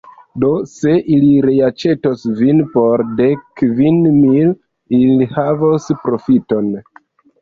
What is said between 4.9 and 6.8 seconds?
ili havos profiton.